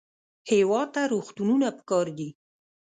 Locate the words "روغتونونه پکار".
1.13-2.07